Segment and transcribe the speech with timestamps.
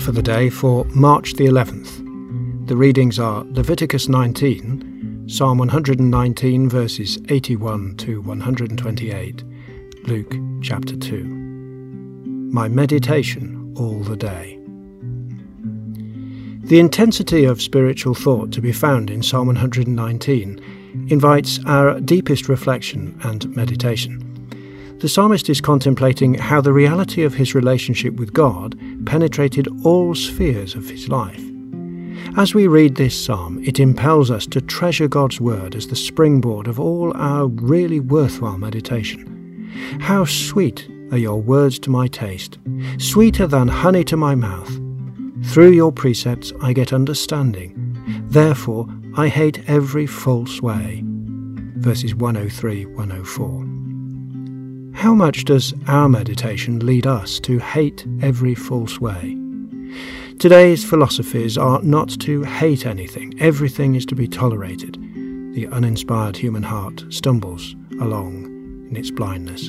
[0.00, 2.66] for the day for March the 11th.
[2.68, 9.44] The readings are Leviticus 19, Psalm 119, verses 81 to 128,
[10.04, 11.24] Luke chapter 2.
[12.52, 14.58] My meditation all the day.
[16.68, 23.18] The intensity of spiritual thought to be found in Psalm 119 invites our deepest reflection
[23.24, 24.31] and meditation.
[25.02, 30.76] The psalmist is contemplating how the reality of his relationship with God penetrated all spheres
[30.76, 31.42] of his life.
[32.36, 36.68] As we read this psalm, it impels us to treasure God's word as the springboard
[36.68, 39.72] of all our really worthwhile meditation.
[40.00, 42.58] How sweet are your words to my taste,
[42.98, 44.70] sweeter than honey to my mouth.
[45.46, 47.74] Through your precepts I get understanding.
[48.28, 51.02] Therefore I hate every false way.
[51.04, 53.71] Verses 103 104.
[54.94, 59.36] How much does our meditation lead us to hate every false way?
[60.38, 64.98] Today's philosophies are not to hate anything, everything is to be tolerated.
[65.54, 68.44] The uninspired human heart stumbles along
[68.90, 69.68] in its blindness.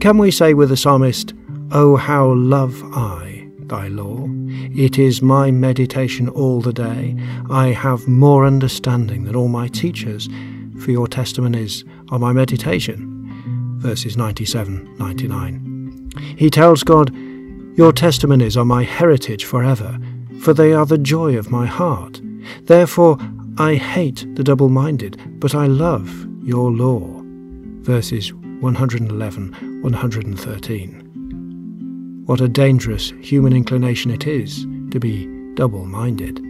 [0.00, 1.34] Can we say with the psalmist,
[1.72, 4.28] Oh, how love I thy law?
[4.76, 7.16] It is my meditation all the day.
[7.50, 10.28] I have more understanding than all my teachers,
[10.80, 13.15] for your testimonies are my meditation
[13.76, 16.10] verses 97 99.
[16.36, 17.14] He tells God,
[17.76, 19.98] Your testimonies are my heritage forever,
[20.40, 22.20] for they are the joy of my heart.
[22.62, 23.18] Therefore
[23.58, 27.22] I hate the double minded, but I love your law.
[27.82, 31.02] Verses 111 113.
[32.26, 36.42] What a dangerous human inclination it is to be double minded.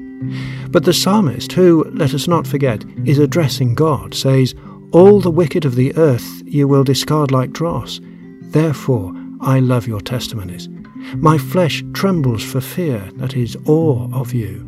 [0.72, 4.54] But the psalmist, who, let us not forget, is addressing God, says,
[4.96, 8.00] all the wicked of the earth you will discard like dross.
[8.40, 10.70] Therefore I love your testimonies.
[11.16, 14.64] My flesh trembles for fear, that is, awe of you.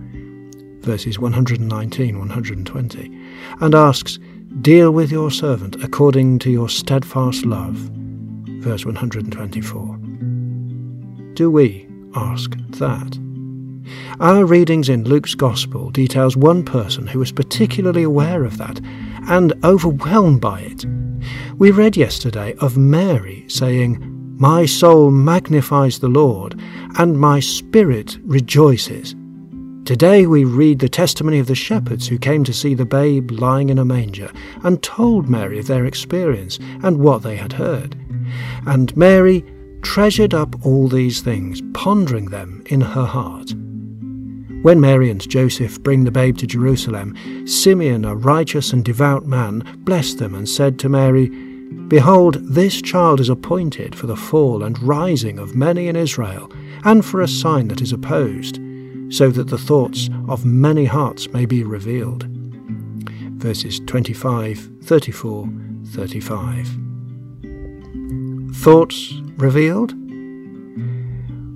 [0.82, 3.26] Verses 119 120.
[3.62, 4.18] And asks,
[4.60, 7.76] Deal with your servant according to your steadfast love.
[8.60, 9.96] Verse 124.
[11.32, 13.18] Do we ask that?
[14.20, 18.78] Our readings in Luke's Gospel details one person who was particularly aware of that
[19.28, 20.84] and overwhelmed by it.
[21.56, 23.98] We read yesterday of Mary saying,
[24.38, 26.60] My soul magnifies the Lord,
[26.98, 29.14] and my spirit rejoices.
[29.84, 33.70] Today we read the testimony of the shepherds who came to see the babe lying
[33.70, 34.30] in a manger
[34.62, 37.96] and told Mary of their experience and what they had heard.
[38.66, 39.44] And Mary
[39.80, 43.54] treasured up all these things, pondering them in her heart.
[44.62, 47.14] When Mary and Joseph bring the babe to Jerusalem,
[47.46, 51.28] Simeon, a righteous and devout man, blessed them and said to Mary,
[51.86, 56.50] Behold, this child is appointed for the fall and rising of many in Israel,
[56.84, 58.58] and for a sign that is opposed,
[59.10, 62.26] so that the thoughts of many hearts may be revealed.
[63.38, 65.48] Verses 25, 34,
[65.86, 66.68] 35.
[68.56, 69.94] Thoughts revealed?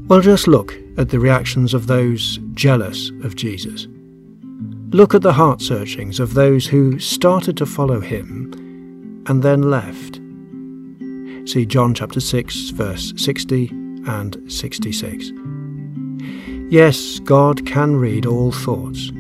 [0.09, 3.87] Well, just look at the reactions of those jealous of Jesus.
[4.91, 10.21] Look at the heart searchings of those who started to follow him and then left.
[11.49, 13.69] See John chapter 6, verse 60
[14.07, 15.31] and 66.
[16.71, 19.11] Yes, God can read all thoughts.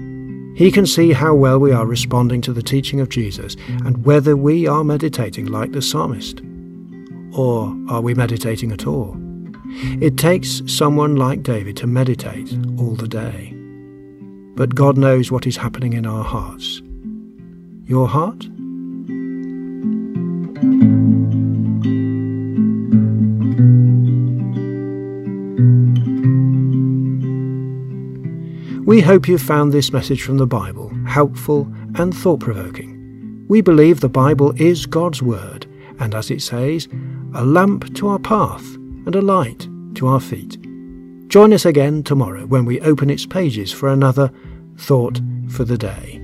[0.54, 4.36] He can see how well we are responding to the teaching of Jesus and whether
[4.36, 6.42] we are meditating like the psalmist.
[7.32, 9.16] Or are we meditating at all?
[10.00, 13.54] It takes someone like David to meditate all the day.
[14.54, 16.82] But God knows what is happening in our hearts.
[17.84, 18.46] Your heart?
[28.86, 33.46] We hope you found this message from the Bible helpful and thought provoking.
[33.48, 35.66] We believe the Bible is God's Word,
[35.98, 36.88] and as it says,
[37.34, 38.76] a lamp to our path
[39.06, 40.58] and a light to our feet.
[41.28, 44.30] Join us again tomorrow when we open its pages for another
[44.76, 46.21] Thought for the Day.